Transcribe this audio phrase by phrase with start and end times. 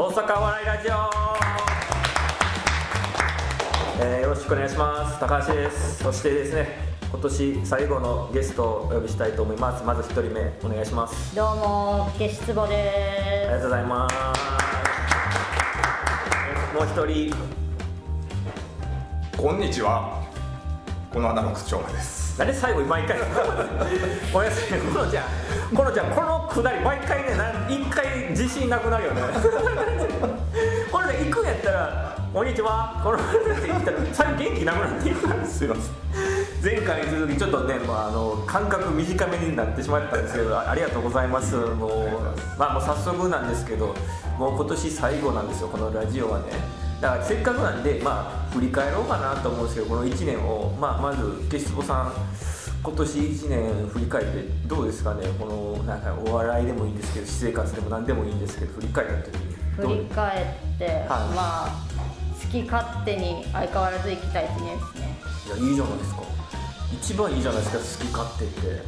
[0.00, 0.92] 大阪笑いラジオ、
[4.02, 5.20] えーよろしくお願いします。
[5.20, 6.02] 高橋です。
[6.02, 6.78] そしてですね
[7.10, 9.84] 今年最後のゲストをお呼びしたいと思います。
[9.84, 11.36] まず一人目お願いします。
[11.36, 14.14] どうも、ケシツボありがでとうございます。
[16.74, 17.36] もう一人。
[19.36, 20.24] こんにちは。
[21.12, 22.38] この穴の口調です。
[22.38, 23.18] なんで最後に毎回。
[24.32, 24.80] ごめんなさい。
[24.80, 25.24] このちゃん
[25.74, 29.22] このちゃんこのくだり毎回ねなん一回自信なくなるよね。
[30.90, 33.20] これで行くんやったら「こんにちはこの」っ
[33.60, 35.84] て言ったら最後元気なくなっていくからすいません
[36.62, 43.94] 前回に続きちょっとね、まあ、あの間隔短めになってしまったんですけどあありがとうございますもう,、まあ、もう早速なんですけど
[44.38, 46.46] もう今年最後なんですよこのラジオはね
[47.00, 52.12] だからせっかくなんで、まあ、振り返ろうかなと思うんですけどこの1年を、まあ、まずケシツボさん
[52.82, 55.26] 今年1年振り返ってどうですかね？
[55.38, 60.42] このなんかお笑いでもいいんですけど私生活でも何でもいいんですけど振り返った時に振り返
[60.74, 61.84] って、まあ、
[62.42, 65.18] 好き勝手に相変わらず生きたい一年ですね。
[65.46, 66.22] いやいいじゃないですか。
[66.92, 68.82] 一番いいじゃないですか好き勝手って。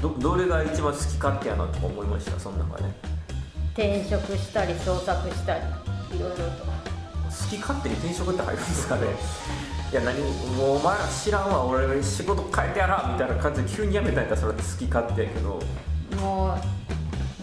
[0.00, 2.38] どどれが一番好き勝手やなとか思いました？
[2.38, 2.84] その中で。
[3.74, 5.64] 転職したり、創作したり、
[6.16, 6.42] いろいろと。
[6.42, 9.02] 好き勝手に転職って入るんですかね？
[9.92, 10.18] いや何
[10.56, 15.60] もうお前ら知らんわ俺仕事変えてやらみたいな感じで急に辞めたんやったらそれって好き勝手やけど。
[16.16, 16.54] も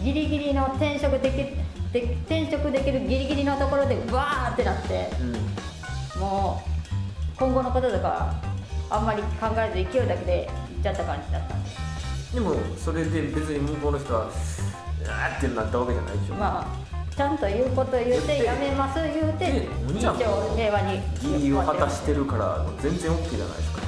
[0.00, 6.20] う、ギリギリの転職できで転職できるギリギリのところで、わーってなって、うん。
[6.20, 8.34] もう、今後のこととか、
[8.90, 11.70] あんまり考えず勢いだけで行っちゃった感じだったんで。
[12.34, 14.28] でもそれで別に向こうの人は
[15.06, 16.89] あーってなったわけじゃないでしょ、まあ
[17.20, 20.14] ちゃんと言うこと言うてやめます言うて一応
[20.56, 21.02] 平和に。
[21.22, 23.82] 義理を果たしてるから全然 OK じゃないですか。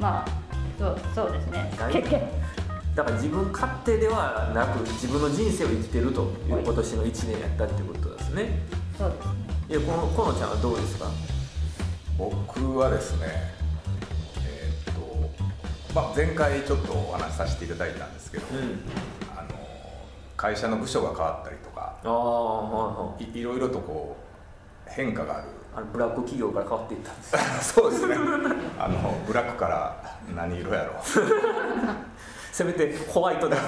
[0.00, 0.28] まあ
[0.78, 1.70] そうそうですね。
[1.92, 2.22] 結局
[2.94, 8.60] だから自分勝手ではなく自分の人生を生きてるという今年の1年やったってことですね。
[8.96, 9.32] そうですね。
[9.68, 11.04] いやこのこのちゃんはどうですか？
[12.16, 13.26] 僕はですね、
[14.42, 18.80] えーっと、まあ、前回ちょっとお話しさせていただいたんですけど、うん。
[19.36, 19.48] あの
[20.36, 21.73] 会社の部署が変わったりとか、
[22.04, 24.16] ああはいはいいいろいろとこ
[24.86, 25.48] う変化がある。
[25.76, 27.40] あのブラック企業から変わっていったんですよ
[27.82, 28.14] そうですね。
[28.78, 30.94] あのブラックから何色やろう。
[32.52, 33.66] せめてホワイトで なん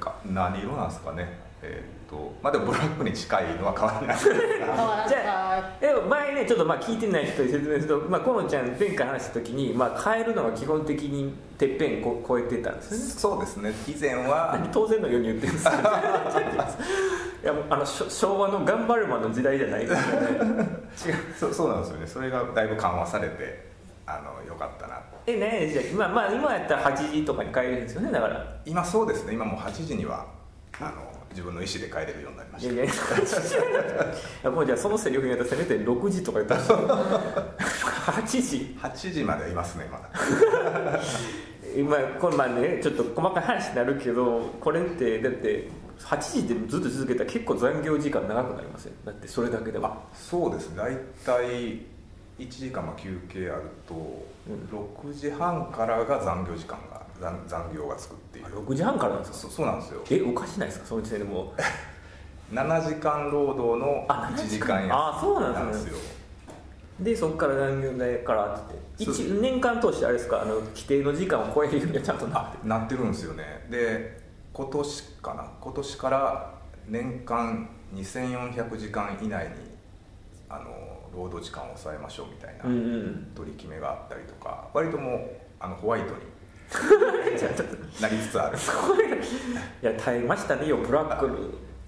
[0.00, 1.38] か何色なんですかね。
[1.62, 4.18] えーっと、まあでもブラックに近いのは変わらない。
[4.18, 13.72] じ変わらずゃあでも前ねちょっとまあ聞いてない人に説明すると、まあ、このちゃん前回話した時に、まあ、変えるのは基本的にてっぺんこ超えてたんですよねそうですね。
[13.86, 15.72] 以前は何 当然のように言ってるんですか
[17.42, 20.62] いやもうあの昭和の頑張るマンの時代じゃないですよね
[21.06, 22.06] 違うそうそうなんですよね。
[22.06, 23.66] それがだいぶ緩和されて、
[24.06, 25.00] あの良かったな。
[25.26, 29.34] えねじゃあ今,、まあ、今やったら8時とかに帰れるんですよねだから今そうですね。
[29.34, 30.26] 今もう8時には
[30.80, 32.72] あの自分の意思で帰れるようになりました。
[32.72, 32.88] いやい
[34.42, 40.10] やもうじゃあそのセリフ言うとせめて6時とか言ったら8時8時まではいますねまだ。
[41.76, 45.68] 今これまあねちょっと細かい話になるけどこれってだって
[46.00, 50.76] 8時でずっと続けたら結構残業時間長くなりますよだってそれだけでもあそうですね。
[50.76, 51.95] だいたい
[52.38, 58.46] 1時間まあ休憩あると、6時半からが残業時間が残残業がつくっていう。
[58.68, 59.38] 6時半からなんですか？
[59.38, 60.02] そそうなんですよ。
[60.10, 60.86] えおかしないですか？
[60.86, 61.60] その時点でもう。
[62.54, 65.90] 7時間労働のあ1 7時間あそうなんですね。
[65.92, 65.96] よ。
[67.00, 68.60] でそこから残業代からっ
[68.96, 69.04] て。
[69.04, 70.42] そう一年間通してあれですか？
[70.42, 72.58] あの規定の時間を超えるようにはちゃんとなって。
[72.68, 73.66] なってるんですよね。
[73.70, 74.20] で
[74.52, 75.44] 今年かな？
[75.60, 76.54] 今年から
[76.88, 79.52] 年間2400時間以内に
[80.48, 80.64] あの
[81.16, 82.64] 労働時間を抑えましょうみたいな
[83.34, 86.20] 取り決めがあったりとか割ともうあのホワイトに
[88.00, 88.58] なりつつある。
[89.82, 91.28] いや耐えましたねよブラック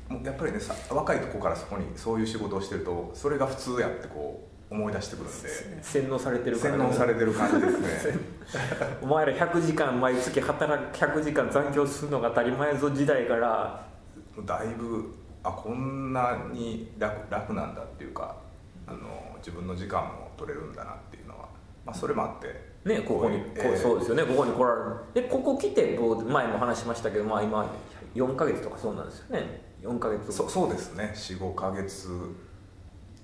[0.08, 5.82] もうやっぱりねさ若いとこからそこにそういう仕事をしてるとそれが普通やってこう思い出してくるんで。
[5.82, 8.18] 洗脳されてるから洗脳されてる感じですね。
[9.02, 13.86] お前ら100時間毎月働く100時間残業するのが当たり前ぞ時代から。
[14.44, 18.36] だいぶあこんなに楽楽なんだっていうか
[18.88, 21.48] あの自分の時間も取れるんだなっていうのは、
[21.84, 22.46] まあ、それもあって
[22.88, 24.96] ねここに、えーそうですよねここに来られる。
[25.14, 27.70] でここ来て前も話しましたけどまあ今
[28.14, 29.62] 4ヶ月とかそうなんですよね。
[29.82, 30.32] 4ヶ月。
[30.32, 31.12] そそうですね。
[31.14, 32.08] 45か月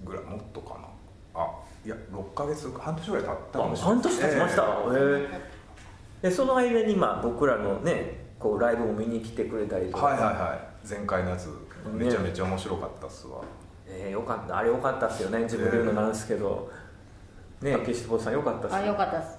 [0.05, 1.41] ぐらいもっとかな。
[1.41, 1.51] あ
[1.85, 3.95] いや6か月半年ぐらい経ったかもしれない。
[3.95, 5.01] 半年経ちました、えへ
[6.23, 10.75] えでその間にまあ僕らのねこうライブも見に来てくれたりとか、えはいはいはい。
[10.89, 11.49] 前回のやつ
[11.93, 13.41] めちゃめちゃ面白かったっすわ、
[13.97, 14.59] えーよかった。
[14.59, 15.39] あれよかったっすよね。
[15.41, 16.71] 自分で言うのなんですけど、
[17.63, 19.39] ねケシスボさんよかったっすあよかったです。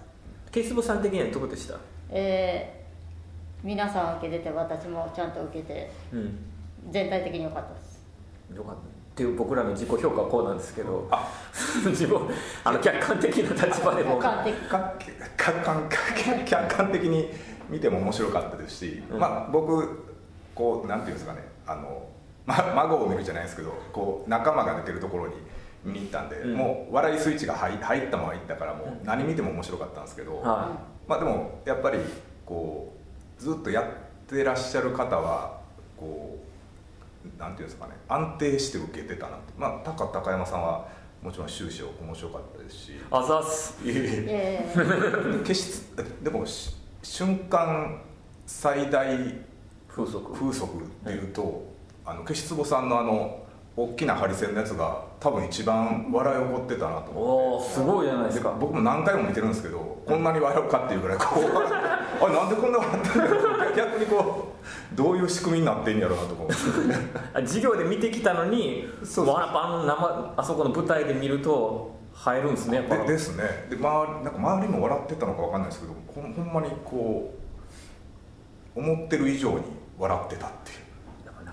[0.51, 1.75] ケシスボさん的にはどうでした？
[2.09, 2.85] えー
[3.67, 6.37] 皆さん受けてて私もちゃんと受けてうん。
[6.91, 7.99] 全体的に良かったです。
[8.55, 8.81] よかった。
[8.81, 8.83] っ
[9.15, 11.07] ていう僕らの自己評価はこうなんですけど。
[11.09, 11.27] あ。
[11.87, 12.19] 自分
[12.63, 14.21] あの客観的な立場でも。
[14.21, 14.55] 客観的。
[14.69, 14.93] か
[15.37, 15.89] 客観
[16.45, 17.29] 客観的に
[17.69, 19.19] 見ても面白かったですし、うん。
[19.19, 20.03] まあ僕
[20.53, 21.39] こうなんていうんですかね。
[21.65, 22.03] あの、
[22.45, 25.33] ま、 孫を見るじゃないですけどこう仲間が出てるところに
[25.83, 26.55] 見に行ったんで、うん。
[26.55, 30.69] もう笑いスイッチが入入ったまま行ったからもう何見ても面白かったんですけど、は
[31.07, 31.99] まあでもやっぱり
[32.45, 32.93] こ
[33.39, 33.85] うずっとやっ
[34.27, 35.59] てらっしゃる方は
[35.97, 36.39] こ
[37.37, 39.53] うなんていうんですかね安定して受けてたなって。
[39.57, 40.87] まあ高高山さんは
[41.21, 42.91] もちろん終始面白かったですし。
[42.93, 43.79] いあざっす。
[43.83, 44.71] いえいえ。
[44.73, 48.01] えー決してでもし瞬間
[48.45, 49.07] 最大
[49.87, 50.33] 風速。
[50.33, 51.63] 風速でいうと、
[52.05, 53.45] あの消し坪さんのあの
[53.77, 57.11] 大きなハリセンのやつが多分一番笑い起こってたなと。
[57.11, 58.55] お思おすごいじゃないってですか。
[58.57, 61.43] 僕も何回も見てるんですけどこんなに笑うかっていうぐらいこう
[62.25, 64.53] あなんでこんな笑ってんだろう逆にこ
[64.93, 66.55] うどういう仕組みになってんやろうなとか思って
[67.33, 69.35] あ授業で見てきたのにそうそう。
[69.37, 71.95] あの生あそこの舞台で見ると
[72.27, 73.43] 映えるんですねでですね。
[73.69, 77.33] で周りなんか周りも笑ってたのかわかんないですけどほんほんまにこ
[78.75, 79.63] う思ってる以上に
[79.99, 80.84] 笑ってたっていう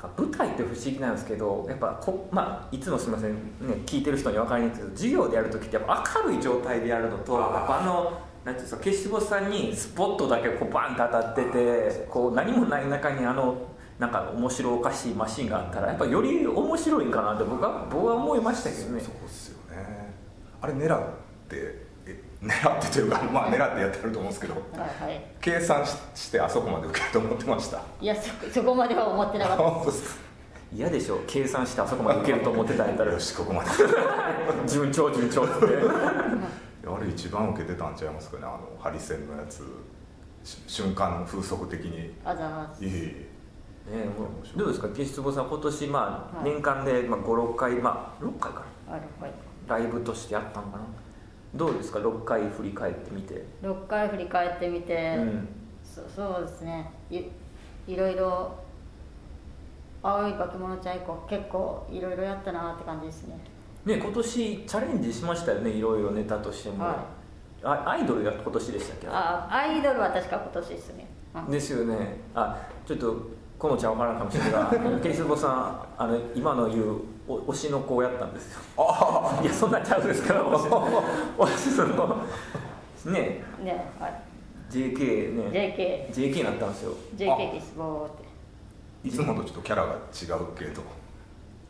[0.02, 3.38] か舞台って不思議なんですけどやっぱこ、まあ、いつもすみません、ね、
[3.86, 13.56] 聞いてる人に分かりにくいけど授業でやる時ってやっぱ明るい状態でやるのとあのなんていうんですか消しゴさんにスポットだけこうバンと当たっててこう何もない中にあの
[13.98, 19.00] なんか面白おかしいマシンがあったらやっぱより面白いんかなって僕は僕は思いましたけどね。
[19.00, 20.12] そうですよね。
[20.60, 21.08] あれ狙っ
[21.48, 21.91] てえ
[22.42, 25.24] 狙ってというかまあ狙ってやってると思うんですけどはいはい。
[25.40, 27.80] 計算ししてあそこまで受けると思ってました。
[28.00, 29.86] いやそそこまでは思ってなかった。
[29.86, 30.20] ですか？
[30.74, 31.20] 嫌でしょ。
[31.26, 33.12] 計算してあそこまで受けると思ってたんやったら。
[33.12, 33.70] よしここまで
[34.66, 38.42] 順調順調ってあれ一番受けてたんちゃいますかね。
[38.44, 39.62] あのハリセンのやつ
[40.42, 42.12] し瞬間風速的に。
[42.24, 42.84] あざます。
[42.84, 43.28] いえ
[43.90, 44.06] ね
[44.56, 44.88] どうですか？
[44.88, 46.50] 消し坪さん今年まあはい。
[46.50, 48.92] 年間でまあ56回まあ6回かな。
[48.94, 49.02] はい
[49.68, 50.84] ライブとしてやったのかな？
[51.54, 55.48] どうですか？6回振り返ってみて、6回振り返ってみて、うん。
[55.84, 56.90] そそうですね。
[57.10, 57.22] い
[57.86, 58.54] いろいろ
[60.02, 63.38] 青い化け物ちゃん以降結構いろいろやったなって感じですね。
[63.84, 66.96] ね今年チャレンジしましたよねいろいろネタとしても、はい。
[67.64, 69.06] あアイドルが今年でしたっけ？
[69.08, 72.20] あアイドルは確か今年ですね、うんですよね。
[72.34, 72.56] あ
[72.86, 73.16] ちょっと
[73.58, 74.70] このちゃん分からんかもしれないが
[75.00, 75.48] ケイスボさ
[75.98, 78.60] んあの今の言うお推しの子をやったんですよ。
[79.42, 82.24] いやそんなちゃうですから 推しその
[83.06, 83.42] ね。
[83.62, 84.22] ねはい。
[84.70, 85.44] JK ね。
[85.50, 86.94] JK JK になったんですよ。
[87.16, 88.10] JK ですボーっ
[89.02, 89.08] て。
[89.08, 90.82] いつもとちょっとキャラが違うけど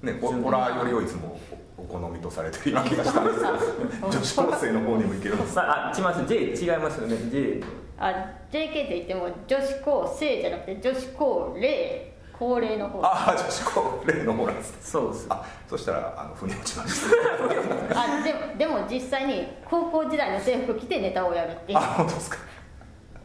[0.03, 1.41] ねホホラーよりをいつも
[1.79, 4.09] おお好みとされてるような気がしたんですけど。
[4.09, 5.37] 女子高生の方にもいける。
[5.37, 7.17] んですさあ違います J 違いますよね。
[7.31, 7.63] J
[7.99, 8.11] あ
[8.51, 12.12] JK って言っても女子高生じゃなくて女子高齢
[12.43, 13.00] 高齢の方。
[13.05, 15.27] あああ女子高齢の方なんですそうです。
[15.31, 18.23] あそしたらあの腑に落ちました。
[18.25, 21.79] でもでも実際に高校時代の制服着てネタをやるっていう。
[21.79, 22.39] あ本当ですか。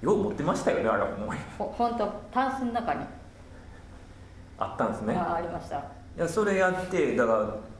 [0.02, 3.06] よう持ってましたよねあれはもうほ本当タンスの中に。
[4.60, 5.16] あったんですね。
[5.16, 5.78] あありました。
[5.78, 5.82] い
[6.20, 7.34] やそれやってだか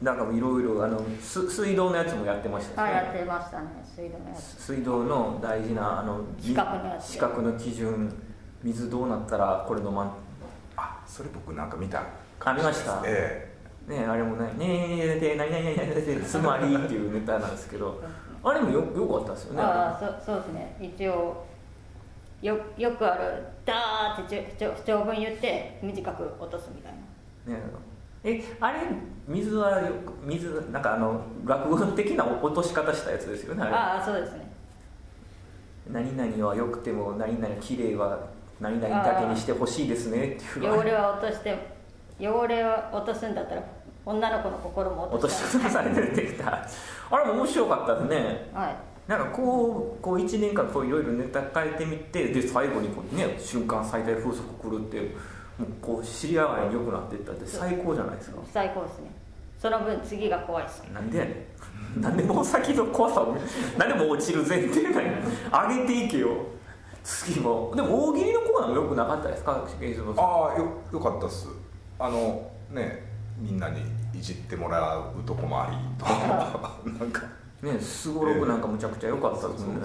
[0.04, 2.92] らなんかいろいろあのす水道のやつもやってましたね。
[2.92, 3.68] やってましたね。
[3.84, 4.42] 水道のやつ。
[4.64, 7.14] 水道の大事なあの四角のやつ。
[7.14, 8.12] 四角の基準
[8.64, 10.27] 水どうなったらこれ飲まんあ
[11.18, 12.04] それ僕なんか見た
[12.40, 13.02] あ見ました？
[13.06, 13.52] え
[13.88, 18.02] ねあれもね「ねえで何々何々でつまり」っていうネタなんですけど
[18.44, 21.44] あれもよよかったですよねああそそうですね一応
[22.42, 26.94] よよくあるダーってちょちょ長文言って短く落とすみたい
[27.48, 27.62] なね
[28.24, 28.80] えあれ
[29.28, 34.48] 水はよく水なんかあの落語的な落とし方したやつですよねあれああそうですね
[35.90, 38.20] 何々は良くても何々綺麗は
[38.60, 40.36] 何々だけにしてほしいですね。
[40.36, 41.58] っていう汚れは落として
[42.20, 43.64] 汚れを落とすんだったら
[44.06, 46.66] 女の子の心も落とし落とされてきた
[47.12, 48.50] あれも面白かったですね。
[48.54, 48.76] はい。
[49.08, 55.00] なんかこうこう1年間こういろいろネタ変えてみてで最後にこうね瞬間最大風速来るって
[55.58, 58.38] もうこう知り合いに良くなっていったって最高じゃないですか。
[58.52, 59.12] 最高ですね。
[59.60, 60.84] その分次が怖いです。
[60.94, 61.48] なんでやね
[61.98, 62.02] ん。
[62.02, 63.36] なんでもう先の怖さを
[63.78, 65.12] なんでもう落ちる前提なんや
[65.68, 66.30] 上げていけよ
[67.08, 67.72] 次も。
[67.74, 69.66] でも大喜利のコーナーも良くなかったですか？
[70.18, 71.48] ああよよかったっす。
[71.98, 73.02] あのね
[73.40, 73.82] みんなに
[74.14, 76.06] いじってもらうとこもありと
[77.00, 77.22] なんか
[77.62, 79.84] ねすごろくなんかむちゃくちゃ良かったですもんね、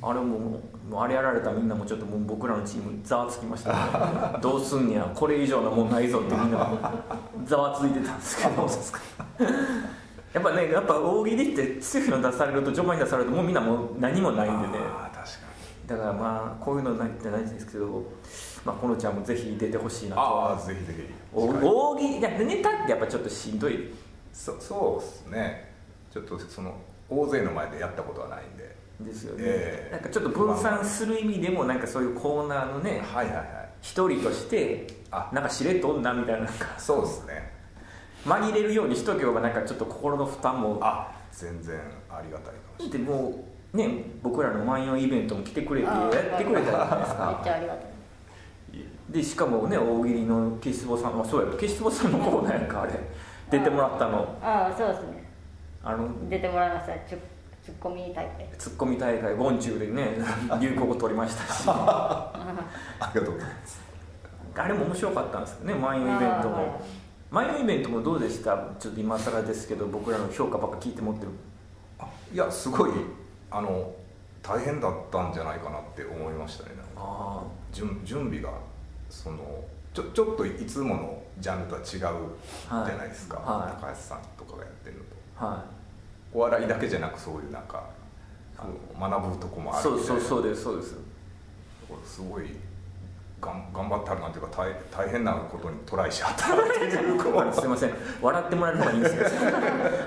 [0.00, 0.60] あれもも
[0.90, 3.78] うあれやられたみんなもちょっともう僕らのチームざわつきましたね。
[4.40, 6.66] どうすんねやこれ以上のもんないぞってみんな。
[7.44, 8.66] ざわついてたんですけど。
[10.32, 14.78] やっぱねやっぱ大喜利って強いの出されると序盤に出されるともうみんなもう何もないんでね
[15.92, 18.04] だからまあこういうのないってないんですけど
[18.64, 20.20] まあ、このちゃんもぜひ出てほしいなと。
[20.20, 21.02] ああぜひぜひ。
[21.34, 21.46] お
[21.92, 23.90] 大喜利ネタってやっぱちょっとしんどい。
[24.32, 25.72] そそうですね。
[26.12, 26.76] ちょっとその
[27.08, 28.72] 大勢の前でやったことはないんで。
[29.00, 29.92] ですよね、ええ。
[29.92, 33.46] なんかちょっと分散する意味でもなんかそういうコーナーのねはいはいはい。
[33.80, 35.28] 一人としてあ。
[35.32, 36.44] なんかしれっとおんなみたいな。
[36.44, 37.52] なんかそうですね。
[38.24, 40.78] 紛れるようにしとけばなんかちょっと心の負担も。
[40.80, 41.80] あ全然
[42.10, 47.84] ありがたいかもしれでもうね僕らの万葉イベントも来てくれてやってくれたじゃないですめっかちゃありがたい。
[47.84, 47.92] ない
[49.10, 52.92] でしかもね大喜利の消しぼさん、まあ、そうや消しぼさんのコーナーやんかあれ。
[53.50, 54.38] 出てもらったの。
[54.42, 55.24] ああそうですね。
[55.84, 56.92] あの出てもらいました。
[57.08, 57.16] ツ
[57.70, 58.48] ッコミ大会。
[58.58, 60.16] ツッコミ大会ゴンチュウでね
[60.60, 61.64] 流行語取りましたし。
[61.68, 62.32] あ
[63.14, 63.80] りがとうございます。
[64.56, 66.66] あれも面白かったんですよね万葉イベントあーはい。
[66.66, 66.80] も
[67.30, 68.56] 万葉イベントもどうでした？
[68.78, 71.28] ちょっと今更ですけど僕らの評価ばっか聞いて持ってる。
[71.98, 72.90] あいやすごい
[73.52, 73.94] あの
[74.42, 76.90] 大変だったんじゃないかなって思いましたねなんか。
[76.96, 77.42] あ
[77.72, 78.50] 準準備が
[79.08, 83.80] そのちょちょっといつものジャンルとは違うじゃないですか、はい。
[83.80, 85.06] 高橋さんとかがやってるのと。
[85.38, 85.64] あは
[86.32, 87.84] お笑いだけじゃなくそういうなんか
[88.56, 90.96] その学ぶとこもいあるそうそうそううですそうです。
[92.04, 92.46] すごい
[93.42, 94.72] 頑張ってはるなっていうか大
[95.04, 97.18] 大変なことにトライしはったなっていう。
[97.18, 97.94] こ うすいません。
[98.20, 99.30] 笑ってもらえる方がいいんですけど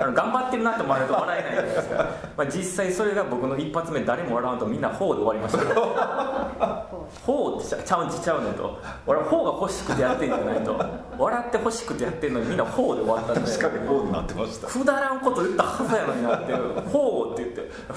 [0.00, 6.86] あの頑張ってるなと思われると笑えないじゃないですか、まあ、実際それが僕の一発目誰も笑わんとみんな「ほう」で終わりました。
[7.24, 8.78] ほうってちゃちゃうんちちゃうねんと。
[9.06, 10.84] 俺はほうが欲しくてやってんじゃないと。
[11.16, 13.50] 笑って欲しくてやってんのにみんなほうで終わったんで。
[13.52, 14.66] 確かにこうになってました。
[14.66, 16.52] くだらんこと言ったはずやのになって
[16.90, 17.60] 「ほう」って言って「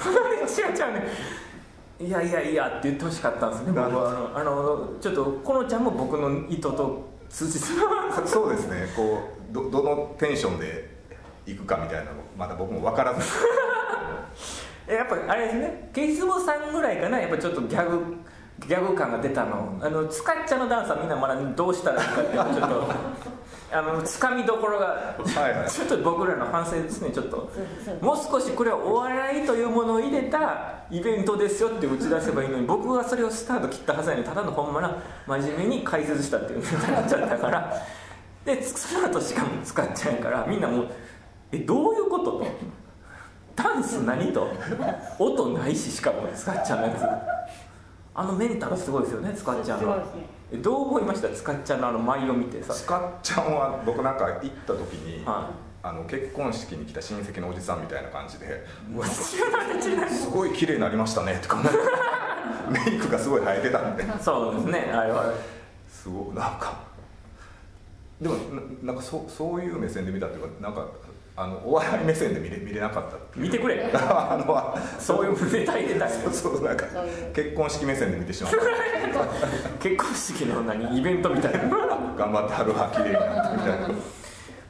[0.60, 1.08] 違う違うね
[2.00, 8.88] いやいやいや」って言ってほしかったんですね僕はあのちょっとこのちゃんも僕の意図と通じてそそうですね。
[8.96, 10.90] こうどどのテンションで
[11.46, 13.20] 行くかみたいなのまだ僕も分からず。
[14.88, 15.90] え やっぱあれですね。
[15.94, 18.16] ケイスボさんぐらいかなやっぱちょっとギャグ
[18.66, 19.78] ギャグ感が出たの。
[19.80, 22.84] あのスカッチャのダンスはみんなまだどうしたらいいかってちょっと
[23.72, 25.52] あのつかみどころがはい。
[25.54, 27.48] は いちょっと僕らの反省ですねちょっと。
[28.00, 34.96] もう少しこれはお笑いというものを入れたイベントですよって打ち出せばいいのに僕はそれをスタート切ったはずやのにただのほんまな
[35.26, 36.60] 真面目に解説したっていう。
[36.62, 37.72] ネタになっちゃったから
[38.44, 40.86] でその後しかも使っちゃうからみんなもう
[41.52, 42.46] 「えどういうこと?」と
[43.54, 44.48] 「ダンス何?」と
[45.18, 47.02] 「音ないししかも使っちゃうやつ
[48.14, 50.02] あのメンタルすごいですよね使っちゃうのね。
[50.52, 51.28] えどう思いました？
[51.28, 52.74] 使っちゃうのあの舞を見てさ。
[52.74, 55.50] スカッちゃんは僕なんか行った時に、は
[55.82, 61.56] あの結婚式に来た親戚のおじさんみたいな感じで「うわい違う違うすごい綺麗になりましたね」とか
[62.68, 64.04] メイクがすごい生えてたんで。
[64.20, 65.32] そうですねあれは。
[65.90, 66.80] すごいなんか
[68.20, 68.34] でも
[68.82, 70.86] ななんかそそういう目線で見たっていうかなんか
[71.42, 73.82] あのお笑い目線で見れ見れなかった見てくれ。
[73.94, 76.84] あのそういうネタ入れたい そうそうなんか
[77.32, 78.58] 結婚式目線で見てしまった。
[79.80, 80.98] 結婚式の何？
[80.98, 81.60] イベントみたいな。
[82.18, 83.88] 頑張ってはるわ綺麗になってみたいな。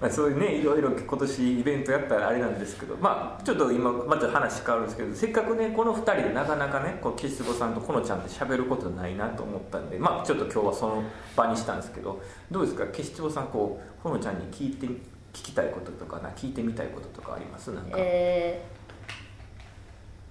[0.01, 2.97] まあそういうねいろいろ今年イベントやったらあれなんですけど。
[3.01, 9.99] まあちょっと今また話変わるんですけどせっかくねこの2人でなかなかねこう岸子さんとこのちゃんって喋ることないなと思ったんで。
[9.99, 11.03] まあちょっと今日はその
[11.37, 12.21] 場にしたんですけど。
[12.51, 12.87] どうですか？
[12.87, 14.87] 岸子さんこうこのちゃんに聞いて
[15.33, 17.73] 聞きたいこととかな聞いてみたいこととかあります？
[17.73, 18.63] なんか、え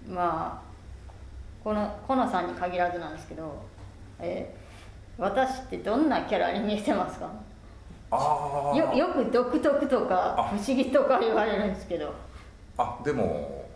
[0.07, 0.69] ー、まあ
[1.63, 3.63] このこのさんに限らずなんですけど、
[4.19, 7.29] えー、私ってどんなキャラに見えてますか？
[8.11, 8.75] あー。
[8.75, 12.13] よよく独特とかあ不思議とか言われるんですけど。
[12.77, 13.68] あでもさ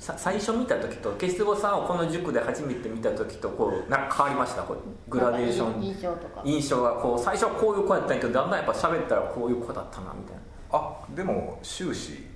[0.00, 4.62] 最初見た時と岸子さんをこの塾で初めて見た時とこうなんか変わりました？
[4.62, 5.82] こうグラデーション。
[5.82, 6.40] 印象とか。
[6.42, 10.40] 印象がこう最初はこういう子やったんやけどだんだんやっぱ喋ったらこういう子だったなみたいな。
[10.72, 12.26] あでも終始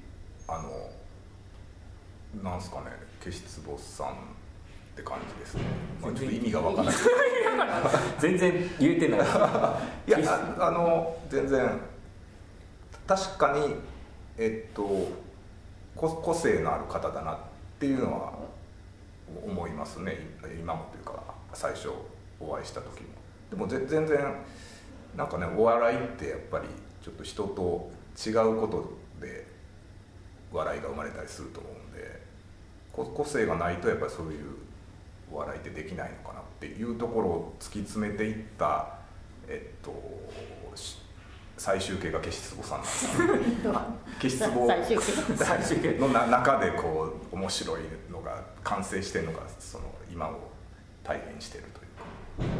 [0.46, 2.86] あのなんすかね
[3.22, 4.10] 消しつぼさんっ
[4.96, 5.62] て感じですね、
[6.02, 6.94] まあ、ちょっと意味がわからない。
[8.20, 9.20] 全然言えてない。
[10.06, 10.18] いや
[10.58, 11.80] ああの全然
[13.06, 13.76] 確かに
[14.36, 14.82] えっと
[15.96, 17.42] こ個性のある方だなって
[17.84, 18.32] ていうのは
[19.44, 20.16] 思いますね。
[20.58, 21.22] 今もというか
[21.52, 21.90] 最初
[22.40, 23.08] お会いした時も。
[23.50, 24.08] でも全然
[25.14, 26.64] なんかねお笑いってやっぱり
[27.02, 27.90] ちょっと人と
[28.26, 29.46] 違うことで
[30.50, 32.20] 笑いが生まれたりすると思うんで
[32.90, 34.54] 個性がないとやっぱりそういう
[35.30, 38.94] お笑いってできないのかなっていうところを突き詰めていった
[39.46, 39.92] えっと
[41.56, 42.90] 最終形が消しつぼさんなんで
[43.60, 43.66] す。
[43.66, 43.74] よ
[44.20, 44.66] 消しつぼ。
[44.66, 45.36] 最終形。
[45.44, 47.80] 最終形のな中でこう面白い
[48.10, 50.50] のが完成してるのがその今を
[51.02, 51.82] 体現してるとい
[52.46, 52.54] うか。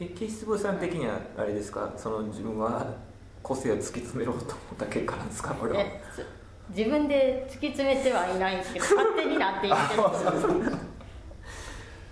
[0.00, 1.92] え岸坪さん的にはあれですか？
[1.96, 2.86] その自分は
[3.42, 5.54] 個性を突き詰めろと思った結果なんですか？
[5.54, 5.84] これは。
[6.70, 10.86] 自分で突き詰めてはいないんですけど勝手になっていってるんです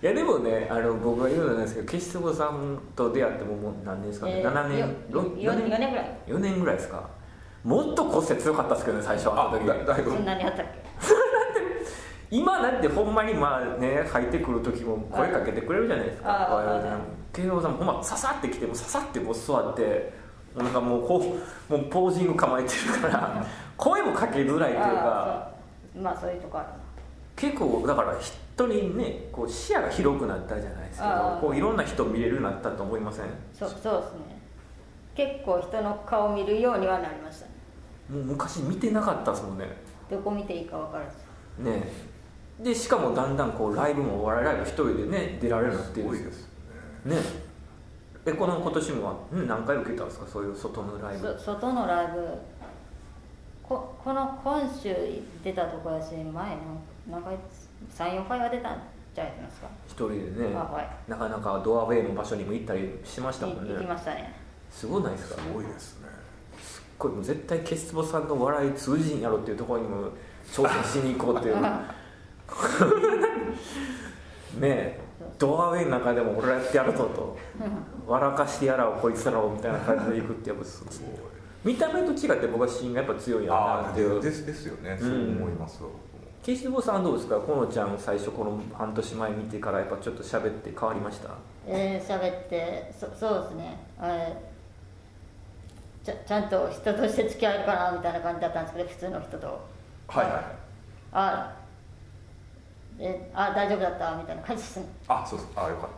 [0.07, 4.79] やでもねあの僕が言うのなんですけど消し坪さんと出会ってももう何年ですかね、えー7年？
[4.79, 6.17] よろよ4年ぐらい。
[6.27, 7.09] 4年ぐらいですか？
[7.65, 9.71] もっと骨折強かったですけどね最初会った時。
[9.71, 10.11] あだだいぶ。
[10.13, 10.83] そんなにあったっけ？
[12.37, 17.01] 今なんてほんまにまあね入ってくる時も声かけてくれるじゃないですか。
[17.33, 20.13] 慶郎さんもほんまささって来てもささってこう座って
[20.57, 21.37] なんかもうこ
[21.69, 23.45] うもうポージング構えてるから
[23.77, 25.51] 声もかけづらいというか。
[26.03, 26.75] まあそういうとこあるな。
[27.37, 28.15] 結構だから
[28.57, 33.27] 人にねこう視野が広くなったじゃないですけどこういろんな人見れるようになったと思いません？
[33.53, 34.37] そうそうですね。
[35.15, 37.53] 結構人の顔見るようにはなりましたね。
[38.11, 39.67] もう昔見てなかったですもんね。
[40.11, 41.63] どこ見ていいか分からず。
[41.63, 41.83] ね。
[42.59, 46.49] でしかもだんだんこうライブもお笑いライブ一人でね出られるってるんすごいです。
[47.05, 47.17] ね。
[47.17, 47.23] ね
[48.25, 50.27] えこの今年もはん何回受けたんですか？
[50.27, 51.37] そういう外のライブ。
[51.39, 52.27] そ外のライブ。
[53.63, 54.95] ここの今週
[55.43, 56.33] 出たとこやし前の
[57.11, 57.37] 何回
[57.97, 58.79] 34回は出たん
[59.15, 59.69] じゃないですか？
[59.87, 60.55] 一人でね。
[60.57, 60.89] あはい。
[61.11, 64.35] なかなかドアウェイの場所にも行ったりしましたもんい行きねましたね。
[64.71, 65.41] すごないですか？
[65.43, 66.09] すごいですね。
[66.99, 70.09] これもう絶対ケスボさんの笑い通じんやろっていうところにも
[70.51, 71.57] 挑戦しに行こうっていう。
[74.61, 75.01] ねえ
[75.39, 77.37] ドアウェイの中でも俺らやってやるぞと。
[78.07, 80.95] 笑かしてやらをこいつらをみたいな感じでいくってやっぱすごい。
[80.95, 81.11] すごい
[81.65, 84.23] 見た目と違って僕は芯がやっぱ強いんやなああっていう。
[84.23, 85.83] ですですよね、うんそう思います
[86.47, 87.37] わケイシボさんはどうですか？
[87.41, 91.31] このちゃん最初この半年前見てからやっぱちょっと喋って変わりました？
[91.67, 93.79] えー、喋ってそそうですね。
[94.01, 94.57] えー
[96.07, 99.47] ちゃちゃんと人として付き合えるかなみたいな感じだったんですけど普通の人と。
[100.07, 100.45] はいはい。
[101.11, 101.57] あ
[103.01, 104.87] えあ大丈夫だったみたいな感じですね。
[105.09, 105.91] あそうそうあよかっ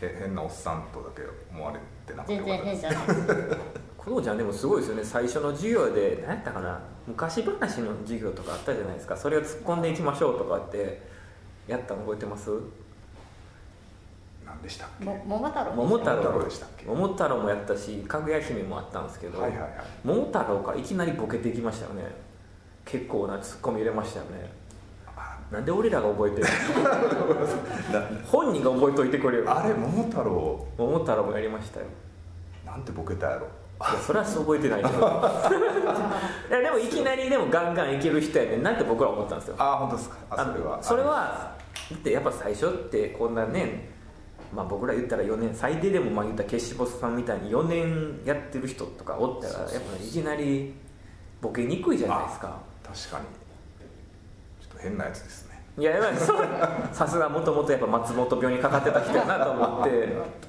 [0.00, 0.06] た。
[0.06, 1.22] へ変なおっさんとだけ
[1.54, 2.80] 思われてなかったです。
[2.80, 3.56] じゃないです。
[3.96, 5.04] 工藤ちゃんでもすごいですよね。
[5.04, 6.80] 最初の授業で何やったかな？
[7.06, 9.16] 昔話の授業とかあったじゃないですか。
[9.16, 11.02] それを突っ込んでいきましょうとかって
[11.68, 12.50] やったの覚えてます？
[14.44, 15.04] 何でしたっけ？
[15.04, 15.72] も桃太郎。
[15.72, 16.16] 桃太郎。
[16.16, 16.84] 桃太郎でしたっけ？
[16.86, 19.70] 桃太郎もやったしかぐや姫もあったんですけど、はいはいはい。
[20.04, 22.02] 桃太郎からいきなりボケていきましたよね。
[22.84, 24.50] 結構なツッコミ入れましたよね。
[25.16, 26.46] あなんで俺らが覚えてる
[28.30, 29.44] 本人が覚えといてくれよ。
[29.48, 30.66] あれ桃太郎？
[30.78, 31.86] 桃太郎もやりましたよ。
[32.64, 33.46] なんてボケたやろ？
[34.04, 35.00] それはそう覚えてないけど。
[36.62, 39.54] でもいきなりでもガンガンいける人やねんなって僕は思ったんですよ。
[39.58, 40.16] あ本当ですか？
[40.30, 40.78] あそれは。
[40.82, 41.54] それは
[41.90, 43.90] だってやっぱ最初ってこんなね
[44.54, 49.68] まあ僕ら言ったら4年最低でもまあ言ったら消しボスさんみたいに4年やってる人とかおったらやっぱ
[50.02, 50.74] いきなり
[51.40, 52.56] ボケにくいじゃないですか。
[52.82, 53.24] 確かに。
[54.62, 55.62] ちょっと変なやつですね。
[55.78, 56.14] いややばい。
[56.92, 60.16] さすがもともとやっぱ松本病にかかってた人やなと思って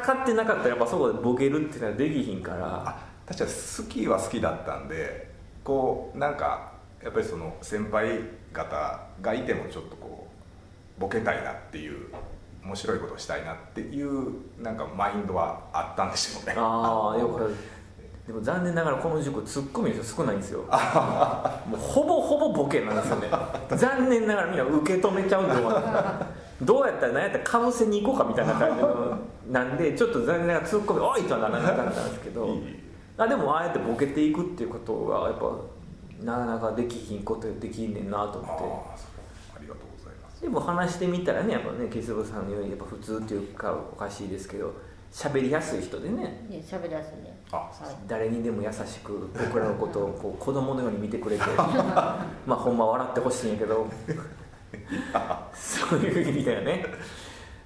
[0.00, 2.82] かかってなかったらやっぱそこでボケるっていうのはできひんから。
[2.86, 5.30] あ確かに好きは好きだったんで
[5.62, 8.20] こうなんかやっぱりその先輩
[8.52, 10.26] 方がいてもちょっとこ
[10.98, 12.08] うボケたいなっていう
[12.62, 16.54] 面白いことをしたいなっていうなんかマインドはあったんでしょうね。
[16.56, 17.54] ああ よく
[18.26, 20.60] でも残念ながらこの塾ツッコミの人少ないんですよ。
[20.60, 20.66] も
[21.76, 23.28] うほぼほぼボケなんですよね。
[23.76, 25.54] 残念ながらみんな受け止めちゃうんで
[26.62, 29.13] どうやったら何やったらかぶせに行こうかみたいな感じの
[29.50, 32.80] なんでちょっと残念ながらツッコミ「おい!」とはならなかったんですけどいい。
[33.16, 35.50] あでもああやってボケていくっていうことがやっぱ
[36.24, 38.46] なかなかできひんことできんねんなと思って。
[38.46, 40.42] そうありがとうございます。
[40.42, 44.72] でも話してみたらねやっぱねケスブさんのようにやっぱ普通っていうかおかしいですけど
[45.12, 46.46] 喋りやすい人でね。
[46.50, 47.38] 喋りやすいね。
[47.52, 47.94] あはい。
[48.08, 53.86] 誰にでも優しく僕らのことをこう 子供のように見てくれて まあほんま笑ってほしいんやけど
[55.54, 56.84] そういう意味だよね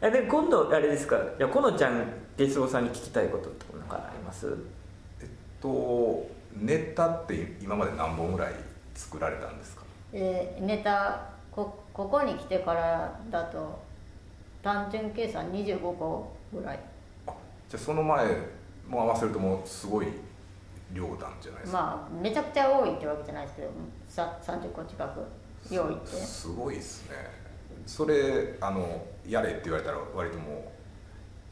[0.00, 1.16] えで今度あれですか？
[1.16, 2.04] いやこのちゃん
[2.36, 4.46] 哲夫さんに聞きたいことってなんかあります？
[5.20, 5.28] えっ
[5.60, 8.52] とネタって今まで何本ぐらい
[8.94, 9.82] 作られたんですか？
[10.12, 13.78] えーネタこここに来てからだと
[14.62, 16.78] 単純計算25個ぐらい。
[17.26, 17.32] あ
[17.68, 18.26] じゃあその前
[18.88, 20.06] も合わせるともうすごい
[20.94, 23.68] 量なんじゃないですか、まあめちゃくちゃ多いってわけじゃないですけど
[24.08, 25.20] さ30個近く
[25.74, 26.06] 用意って。
[26.06, 27.16] すすごいですね
[27.88, 30.70] それあのやれって言われたら割とも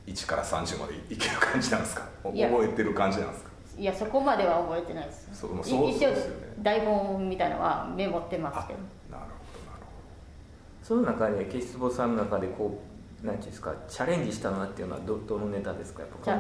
[0.07, 2.03] う1から30までいける感じなんですか？
[2.23, 3.51] 覚えてる感じなんですか？
[3.79, 5.31] いやそこまでは覚えてないです。
[5.33, 6.17] そうそうよね。
[6.63, 8.79] 台本みたいなのはメモってますあけど。
[9.11, 9.83] なるほどなる
[10.83, 12.83] その中でケスボさんの中でこ
[13.23, 16.03] うなんていうんですかチャレンジしたなっていうのはどどのネタですか？
[16.03, 16.39] やっ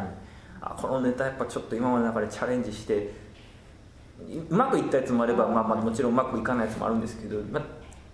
[0.60, 0.74] ぱあ。
[0.78, 2.92] このネタやっぱちょっと今までの中でチャレンジして
[4.28, 7.62] いうまくいったやつもあれば、まあ、まあもちろんうまくいかないやつもあるんですけど、まあ、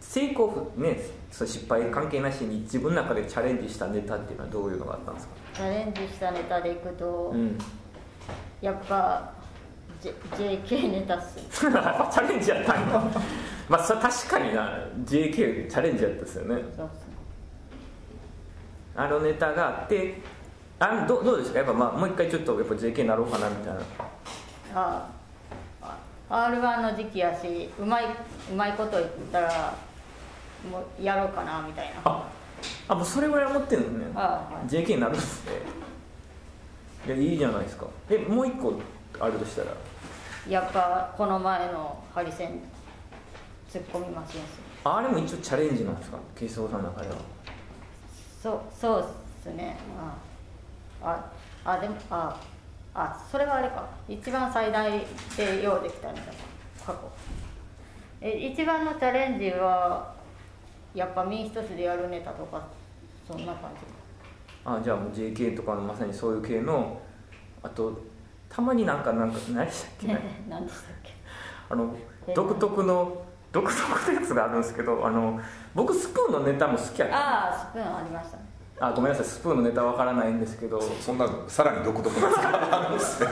[0.02, 0.98] 成功ね
[1.30, 7.56] そう失敗関係なしに自分の中でチャレンジしたネタっていうのはどういうのがあったんですか、チャレンジしたネタでいくと、うん、
[8.60, 9.32] やっぱ、
[10.02, 11.36] J、JK ネタっす。
[11.58, 13.02] チャレンジやったんや。
[13.68, 16.62] まあそれ確かにな JK チャレンジやったですよね。
[16.76, 16.90] そう
[18.94, 20.20] あのネタがあって
[20.78, 21.60] あどどうですか？
[21.60, 23.80] やっぱまあもう一回ちょっとやっぱ JK になろうかなみたいな。
[24.74, 25.08] あ
[25.80, 28.04] あ r 1の時期やしうまい
[28.50, 29.74] うまいこと言ったら
[30.70, 32.00] もうやろうかなみたいな。
[32.04, 32.28] あ
[32.88, 34.12] あもうそれぐらい思ってるんですね。
[34.14, 34.68] あはい。
[34.68, 35.52] JK になるんですね。
[37.06, 37.86] いやいいじゃないですか。
[38.08, 38.74] えもう一個
[39.18, 39.68] あるとしたら？
[40.48, 42.60] やっぱこの前のハリセン
[43.70, 44.60] 突っ込みマシンです。
[44.84, 46.18] ああれも一応チャレンジなんですか？
[46.36, 47.16] ケイスさんの中では。
[48.42, 49.04] そうそうっ
[49.42, 49.76] すね。
[51.02, 51.24] あ
[51.64, 52.40] ああでもあ
[52.94, 53.88] あそれはあれか。
[54.08, 56.20] 一番最大で用できたんだ
[56.84, 56.98] 過去。
[58.20, 60.12] え一番のチャレンジは
[60.94, 62.62] やっぱ身一つでやるネタとか
[63.26, 63.86] そんな感じ。
[64.64, 67.00] あじゃあもう JK とかのまさにそういう系の
[67.62, 67.98] あと
[68.48, 70.06] たまになんかなんか何でしたっけ？
[70.08, 71.10] ね 何でしたっけ？
[71.70, 71.94] あの
[72.26, 75.40] え独特の独特のやつがあるんですけどあの
[75.74, 77.16] 僕スプーンのネタも好きやった。
[77.16, 78.36] ああスプーンありました。
[78.36, 78.42] ね
[78.80, 79.26] あごめんなさい。
[79.26, 80.80] スプーンのネタわからないんですけど。
[80.80, 83.28] そんなさらに独特なやつがあるんですね。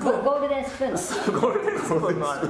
[0.04, 0.88] ゴゴールデンスプー
[1.30, 1.40] ンの。
[1.40, 2.48] ゴールデンスプーンのある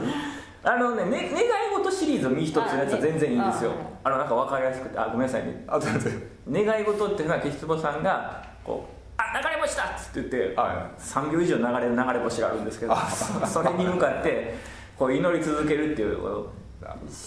[0.64, 3.72] あのねね願い事シリーズ身一つのやつは全然いいんですよ。
[4.05, 5.64] あのなんか分かりやすくてあごめんなさいね。
[5.66, 6.22] あ全然
[6.64, 12.94] 願い事っていうのは岸坪さんがこう「あ流れ星だ!」っつって言って、は3秒以上流れる流れ星があるんですけど
[13.46, 14.55] それに向かって
[14.98, 16.18] こう祈り続けるっていう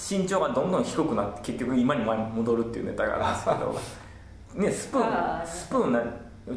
[0.10, 6.00] 身長がどんどん低くなって結局今に前に戻るっていうネタがあるんですけど ねスプーンスプーンな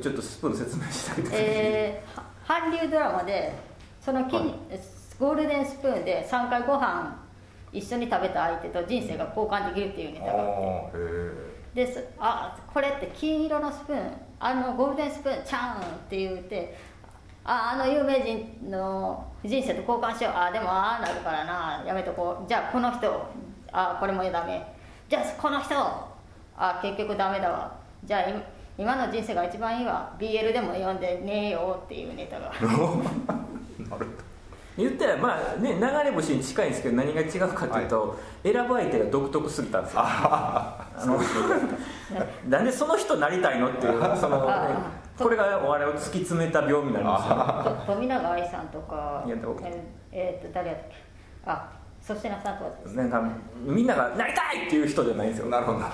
[0.00, 3.52] ちょっとスプーン説明してあげてくださいえーは韓流ドラマで
[4.00, 7.24] その金、はいゴールデンスプーンで3回ご飯
[7.72, 12.04] 一緒に食べた相手と人生が交換できるっていうネタがあってです。
[12.18, 14.12] あこれって金色のスプーン。
[14.40, 16.76] あのゴールデンスプーンちゃうんって言って。
[17.44, 20.32] ああの有名人の人生と交換しよう。
[20.34, 21.84] あでもああなるからな。
[21.86, 22.48] やめとこう。
[22.48, 23.26] じゃあこの人。
[23.72, 24.64] あこれもダメ。
[25.08, 25.74] じゃあこの人。
[26.56, 27.76] あ結局ダメだわ。
[28.04, 28.42] じゃあ今
[28.78, 30.14] 今の人生が一番いいわ。
[30.18, 32.52] BL でも読んでねえよっていうネタが。
[32.58, 34.27] なるほど
[34.78, 40.00] 言ったらまあね流れ星に近いんですけど何が違うかというと、選ぶ相手が独特すぎたんですよ。
[40.02, 41.18] あの
[42.48, 49.56] なんでその人なりたいのっていうその、ねあ、これがお笑いを突き詰めた病になりましたねと富永愛さんとかいやどう？
[49.62, 50.94] ええーっと誰やったっけ？
[51.46, 51.70] あ
[52.06, 52.94] 粗品さんとかです。
[52.96, 53.28] なんか
[53.64, 55.46] みんながなりたいっていう人じゃないんですよ。
[55.48, 55.92] なるほどなる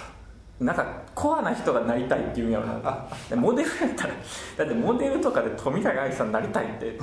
[0.60, 3.06] なんかコアな人がなりたいっていうんやろな。
[3.28, 4.12] でモデルやったら
[4.58, 6.96] だってモデルとかで富永愛さんなりたいって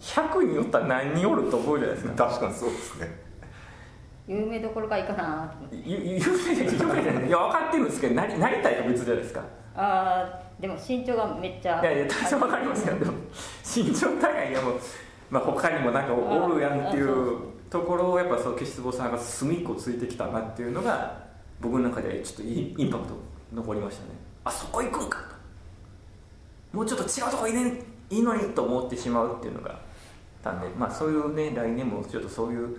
[0.00, 2.26] 100人おったら何人おると思うじゃないですか。
[2.26, 3.28] 確かにそうですね。
[4.26, 5.76] 有名どころかいいかなと思って。
[5.84, 7.28] ゆ有名じゃない有名じゃない。
[7.28, 9.42] いや分かってるんですけどなりなりたいと別じゃないですか。
[9.74, 11.80] あーでも身長がめっちゃ。
[11.80, 12.98] いやいや多少分かりますよ。
[12.98, 13.12] でも
[13.64, 14.74] 身長高いやもう、
[15.30, 21.28] まあ、他にもなんかおるやんっていううところをやっぱそう岸坪さんが隅っこついてきたなっていうのが
[21.60, 23.14] 僕の中でちょっとインインパクト
[23.52, 24.10] 残りましたね。
[24.44, 25.18] あそこ行くんか
[26.72, 26.76] と。
[26.76, 29.78] もうちょっと違うとこいねんいいのにと思ってしまうっていうのが
[30.48, 32.76] たんでまあそういうね来年もちょっとそういう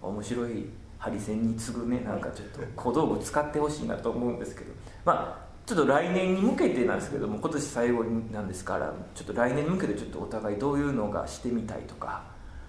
[0.00, 0.66] 面白い
[0.98, 4.72] ハリセンに次ぐねなんかちょっと小道具使ってほしいなと思うんですけど
[5.04, 12.22] まあちょっと来年に向けてなんですけども今年最後なんですからちょっと来年に向けてちょっとお互いどういうのがしてみたいとか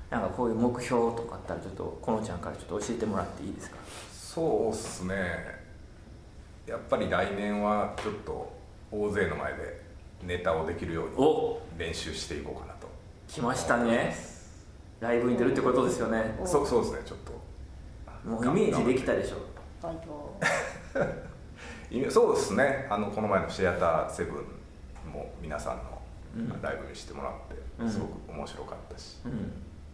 [0.10, 3.78] なんかこういう目標とかあったらちょっとこのちゃんからちょっと教えてもらっていいですか？
[4.12, 5.16] そうっすね。
[6.68, 8.52] やっぱり来年はちょっと
[8.92, 9.82] 大勢の前で
[10.24, 12.88] ネタをできるようにお練習していこうかなと。
[13.28, 14.39] 来ましたね
[15.00, 16.36] ライブに出るってことですよね。
[16.42, 18.30] おそうそうですねちょっと。
[18.30, 19.38] もうイメージできたでしょ。
[19.82, 20.40] バイト。
[22.12, 22.88] そうですね。
[22.90, 25.82] あのこの前のシアターセブンも皆さん
[26.38, 26.50] うん。
[26.50, 27.90] のライブにしてもらって、うん。
[27.90, 29.32] すごく面白かったし、うん。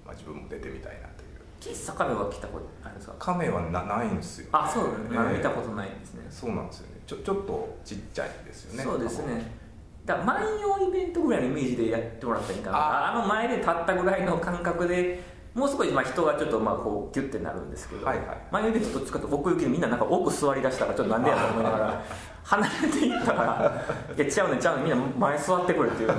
[0.05, 1.73] まあ、自分も出てみたいなという。
[1.75, 3.15] 喫茶カメは来たことあるんですか？
[3.19, 4.89] 亀はなないんですよ、あそうだ
[5.23, 5.37] ね、ええ。
[5.37, 6.27] 見たことないんですね。
[6.29, 7.01] そうなんですよね。
[7.07, 8.83] ちょちょっとちっちゃいですよね。
[8.83, 9.64] そうですね
[10.05, 13.11] だ万葉イベントぐらいのイメージでやってもらったらいいかな。
[13.13, 15.21] あの前で立ったぐらいの感覚で
[15.55, 18.27] もう少しまあ人がちょっとまあこうギュッてなるんですけど、はいはい。
[18.51, 22.03] 万葉イベントどっちかと奥行きでみんななんか奥座りだしたからちょっとなんでやと思いながら
[22.43, 23.83] 離れていったから
[24.15, 26.17] 「いやちゃうねんちゃうねんみんな前座ってくれ」っていうあっ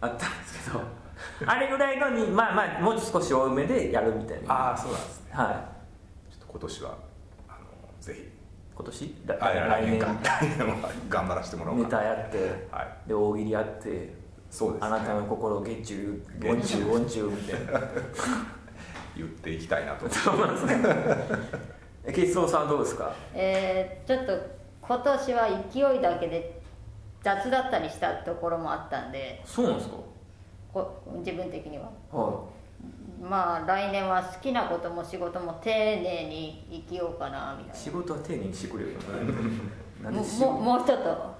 [0.00, 0.80] たんですけど
[1.46, 4.70] あれぐらいのにまあまあもう少し多めでやるみたいな。
[4.70, 5.30] ああそうなんですね。
[5.32, 6.32] はい。
[6.32, 6.90] ちょっと今年は
[7.48, 7.56] あの
[8.00, 8.35] ぜひ
[8.76, 9.14] 今年？
[9.26, 12.68] 来年か来来年は頑張らせてもらおうネかタやって。
[12.70, 13.08] はい。
[13.08, 14.14] で大喜利やって。
[14.50, 14.86] そうですね。
[14.86, 16.48] あなたの心を月中月中。
[16.48, 17.88] ウォンチューウォンチューみたいな
[19.16, 20.08] 言っていきたいなと。
[20.12, 20.84] そうなんですね。
[22.04, 23.12] えケイスオさんはどうですか？
[23.34, 24.32] えーちょっと
[24.82, 26.60] 今年は勢いだけで
[27.22, 29.42] 雑だったりしたところもあったんで。
[29.44, 29.96] そうなんですか？
[30.72, 31.90] こ自分的には。
[32.12, 32.44] は
[33.20, 38.98] まあ来年は好きなことも仕事も丁寧に生きようかなみたいい仕事は丁寧にしてくれるよ
[40.10, 41.34] もももうちょっと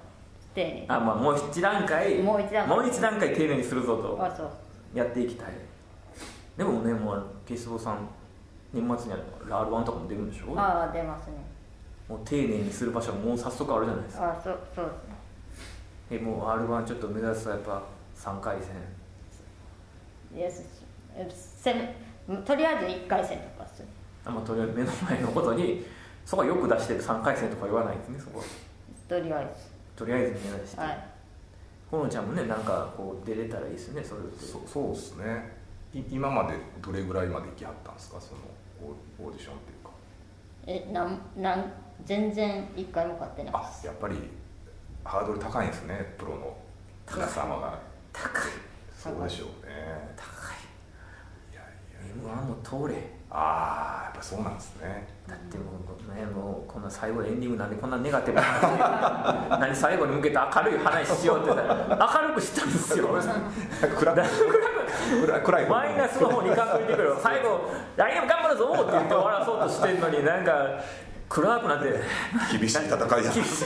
[0.55, 0.85] 丁寧に。
[0.87, 2.77] あまあもう一段階もう一段階。
[2.77, 4.17] もう一段階丁寧にするぞと。
[4.19, 4.49] あそう。
[4.93, 5.47] やっていきたい。
[6.57, 8.07] でもねもうケイスボさん
[8.73, 10.59] 年末には R1 とかも出るんでしょ？
[10.59, 11.33] ああ出ますね。
[12.09, 14.31] もう丁寧にする場所がもう早速あるじゃないですか。
[14.31, 14.85] あそうそう。
[14.85, 15.15] ですね
[16.09, 17.83] えもう R1 ちょっと目指すとやっぱ
[18.15, 18.67] 3回戦。
[20.37, 20.86] いやせめ
[22.45, 23.87] とりあえず1回戦とかする。
[24.25, 25.85] あまあとりあえず目の前のことに
[26.25, 28.45] そこはよく出してる3回戦とか言わないんですねそこは。
[29.07, 29.55] とりあえ
[29.95, 31.07] とりあえず目指して、ずはい。
[31.89, 34.45] ほのちゃんもねなんかこう出れたらいいですねそれって。
[34.45, 35.57] そそうですね。
[35.93, 38.19] い今までどれぐらいまで行きはったんですか？
[38.19, 38.41] その
[38.83, 39.91] オーオーディションっていうか。
[40.67, 41.71] えなんなん
[42.03, 44.15] 全然1回も勝ってないあやっぱり
[45.05, 46.57] ハードル高いんですねプロの
[47.09, 47.79] 皆様が。
[48.11, 48.51] 高い。
[48.97, 50.13] そうでしょうね。
[50.17, 50.36] 高いい
[52.23, 53.17] やいや m 1も通れ。
[53.29, 55.07] ああやっぱそうなんですね。
[55.27, 59.59] だってもうねもうこんな最後エンディングなんでこんなネガティブな話。
[59.59, 63.09] 何最後に向けて明るい話しようって明るくしたんですよ。
[63.99, 70.81] 暗く暗いマイナスの方に考えてくる最後来年も頑張るぞって言って終わらそうとしてんのになんか
[71.27, 71.99] 暗くなって。
[72.57, 73.21] 厳しい戦いじゃない。
[73.35, 73.65] 厳しい。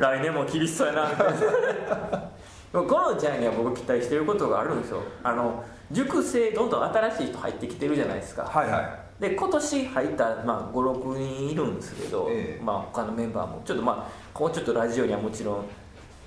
[0.00, 2.33] 来年も厳しそうやなみたいな
[2.74, 5.00] でもこのちゃんには僕期待してることがあるんですよ。
[5.22, 8.42] あの塾生どんどん新しい人入ってきてるじゃないですか。
[8.42, 9.22] はいはい。
[9.22, 12.64] で今年入った、まあ、56人いるんですけど、ええ。
[12.64, 13.62] まあ、他のメンバーも。
[13.64, 15.64] ちょっとまあこうちょっとラジオにはもちろん、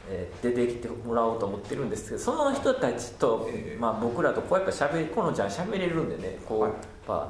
[0.10, 3.78] えー出てきてもらおうと思ってるんですけどその人たちと、ええ。
[3.78, 6.72] まあ、僕らとこうやっぱしゃべこのちゃんしゃべれるんでねこう、はい。
[6.72, 7.30] やっぱ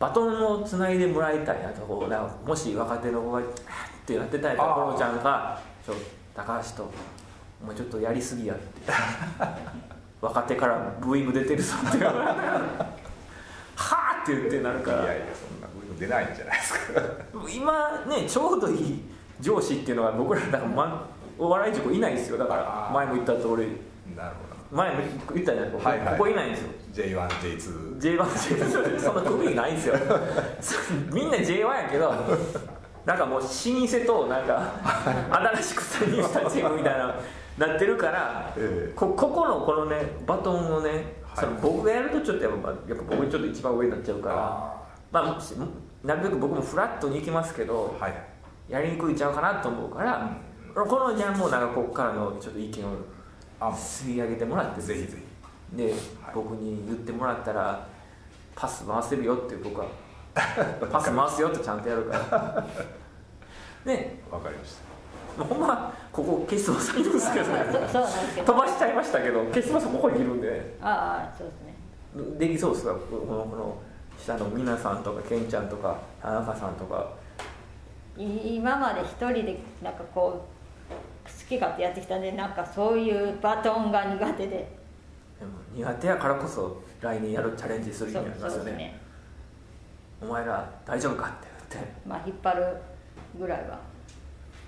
[0.00, 4.86] バトンをつないでもらいたいなとこうなもし若手の子が「あっってなってたらあー。
[4.86, 5.94] このちゃんが「ちょ
[6.34, 6.90] 高橋と
[7.62, 8.92] お前ちょっとやりすぎや」って。
[10.20, 11.98] 若手からブーイング出てるぞって。
[11.98, 12.96] 言われては
[13.76, 15.04] あって言ってなるから。
[15.04, 17.02] いやいやそんな部分出ないんじゃないですか。
[17.54, 19.02] 今ねちょうどいい
[19.40, 21.06] 上司っていうのが僕らだから、ま、
[21.38, 22.38] お笑い塾いないんですよ。
[22.38, 23.80] だから前も言った通り。
[24.16, 24.36] なる
[24.70, 24.96] 前も
[25.34, 26.08] 言ったじゃないですか、はいはい。
[26.18, 26.68] ここいないんですよ。
[26.68, 29.94] ほど J1J2 J1、J2 そんな組ないんですよ。
[31.12, 32.12] みんな J1 やけど
[33.06, 33.52] なんかもう老舗
[34.06, 34.72] となんか
[35.54, 37.14] 新しく参入したチームみたいな
[37.58, 38.92] なってるからええ。
[38.94, 41.44] こここのこのねバトンをね、はい。
[41.44, 48.28] その僕がやるとちょっとやっぱやっぱ僕ちょっと一番上になっちゃうからあまあなるべく僕もフラットに行きますけどーはい。
[48.68, 50.36] やりにくいんちゃうかなと思うから、
[50.74, 52.96] このじゃんもなんかここからのちょっと意見を
[53.58, 55.18] あ吸い上げてもらってぜひぜ
[55.72, 55.76] ひ。
[55.76, 55.94] で、
[56.34, 57.86] 僕に言ってもらったら
[58.54, 59.86] パス回せるよって僕は。
[60.92, 62.66] パス回すよってちゃんとやるから。
[63.84, 64.22] ね。
[64.30, 64.87] わかりました
[65.44, 67.64] ほんまここケスマさんいるんですけどね。
[68.44, 72.38] 飛ばしちゃいましたけどケスマさんここにいるんでああそうですね。
[72.38, 73.78] できそうですかこのこの
[74.18, 77.08] 下の皆さんとかケンちゃんとか田中さんとか。
[78.16, 80.44] い今まで一人でなんかこ
[80.90, 80.90] う
[81.24, 84.76] 好き勝手やってきたんでなんかそういうバトンが苦手で。
[85.38, 88.72] でも苦手やからこそ来年やるチャレンジする意味ありますよね。
[88.72, 89.00] ね。
[90.20, 91.92] お前ら大丈夫かって言って。
[92.04, 92.76] まあ引っ張る
[93.38, 93.78] ぐらいは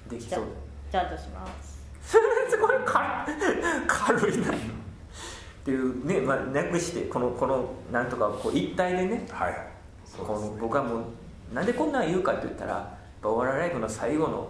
[0.09, 0.47] できそうん
[0.91, 3.05] ちゃんとしますすごい軽
[3.87, 4.57] 軽いなっ
[5.63, 9.57] ていうね、まあ、なくしてこのこのなんとかこう一体でねはい
[10.05, 14.49] そうですね僕はもうなんでこんなん言うかって言ったらやっぱお笑いライブの最後の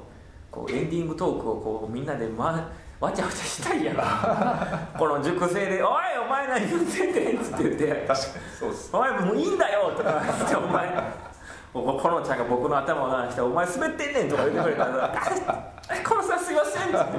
[0.51, 8.17] こうエンディングトークをこうみんなで、ま、わちゃわちゃしたいやんこの塾生で「おいお前何言ってんねん」っつって言って確かに
[8.59, 11.30] そうです「お前もういいんだよ」とか言って「お前
[11.73, 17.19] ここのちゃんが僕の頭を鳴らして「お前滑ってんねん」とか言ってくれたら「あこのさんすいません」っつって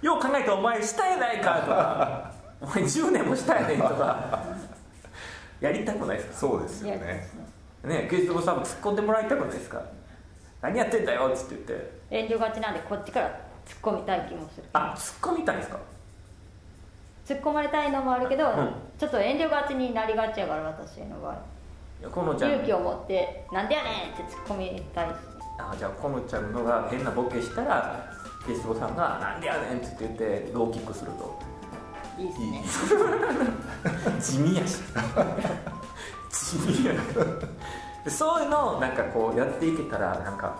[0.06, 4.40] よう考えたらお前下やないか」とか「お前10年も下やねん」とか。
[5.60, 6.28] やりたくないです。
[6.30, 7.28] かそうですよね。
[7.84, 9.82] ねゲストさんも突っ込んでもらいたくないですか？
[10.62, 12.00] 何やってんだよっつって言って。
[12.10, 13.26] 遠慮がちなんでこっちから
[13.66, 15.78] 突っ込みたい気もするあ突っ込みたいんですか？
[17.26, 18.72] 突っ込まれたいのもあるけど、ん。
[18.98, 21.36] ちょっと遠慮がちになりがちやから私の場合
[22.08, 22.52] このちゃん。
[22.52, 25.08] 勇気を持って「なんでやねん!」って突っ込みたい。
[25.08, 25.12] し
[25.58, 28.06] あじゃあこのちゃんのが変なボケしたら
[28.48, 31.38] ゲストさんが「なんでやねん!」って言ってローキックすると。
[32.18, 32.34] いいで
[32.68, 33.10] すね。
[34.20, 34.82] 地味やし。
[36.30, 36.92] 地味や。
[38.04, 40.54] でそういうのをなんかこうやっていけたらなんか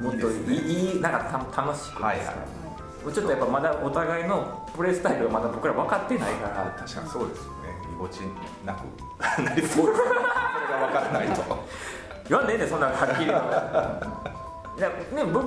[0.00, 0.54] もっといいいいね。
[0.94, 2.26] いいなんかた楽しくはいはい。
[3.04, 6.64] もうちょっとやっぱまだお互いのプレースタイルがまだ僕ら分かってないから。
[6.78, 7.63] 確かにそうですよね
[7.94, 8.20] ぎこち
[8.64, 8.84] なく
[9.42, 9.98] なりそうです。
[9.98, 11.42] それが分からないと。
[12.28, 13.32] 言わんでええねんそんなはっきりと。
[14.78, 15.44] いやね僕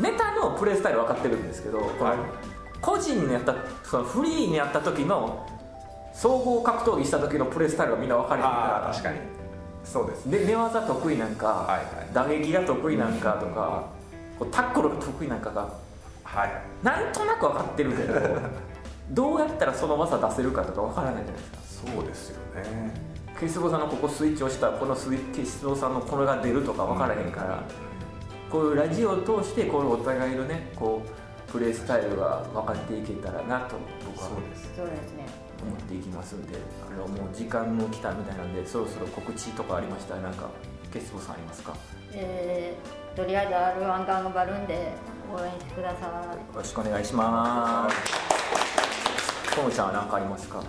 [0.00, 1.88] ネタのプレースタイル分かってるんですけど、はい。
[2.80, 5.46] 個人にやったそのフリーにやった時の
[6.14, 8.90] 総合格闘技した時のプレースタイルはみんな分かれてるから。
[8.92, 9.18] 確かに。
[9.84, 10.26] そうです。
[10.26, 12.08] ねで寝技得意なんか、はいはい。
[12.12, 13.84] 打撃が得意なんかとか、
[14.38, 15.68] こうタックルが得意なんかが
[16.24, 16.50] はい。
[16.82, 18.20] なんとなく分かってるけど
[19.10, 22.92] どうやったらその技出せるかとか分からないじゃないですかそうですよね。
[23.38, 27.64] ケイスボさんのここスイッチ押したらこのスイケイスボさんのこれが出るとか分からへんから、
[28.50, 31.02] こういうラジオを通してこのお互いのねこ
[31.48, 35.26] うプレースタイルが分かっていけたらなと僕はそうですね。
[35.62, 40.14] 思っていきますんであのもう時間も来たみたいなんでそろそろ告知とかありました？
[40.14, 40.48] らなんか
[40.92, 41.72] ケイスボさんありますか？
[41.72, 41.76] よ
[42.14, 44.92] えーとりあえず R1 頑張るんで
[45.34, 46.56] 応援してください。
[46.56, 49.56] ろしくお願いします。
[49.56, 50.62] ともちゃんは何かありますか？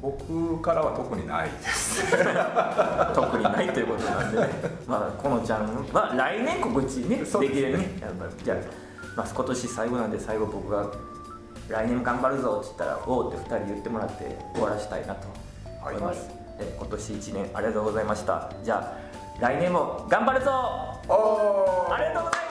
[0.00, 2.02] 僕からは特にないです。
[3.14, 4.48] 特にないということなんでね。
[4.86, 8.44] まあこのちゃんは来年告知ねできるよねやっぱり。
[8.44, 8.56] じゃあ、
[9.16, 10.86] まあ、今年最後なんで最後僕が
[11.68, 15.28] 来年も頑張るぞって言ったら「おお」って2人言ってもらって終わらしたいなと
[15.82, 18.50] 思います、え今年1年ありがとうございました。
[18.62, 19.10] じゃあ
[19.40, 20.50] 来年も頑張るぞ。
[21.08, 21.94] おー。
[21.94, 22.49] ありがとうございました